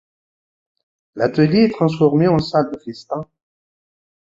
[1.13, 3.23] L'Atelier est transformé en salle de festin.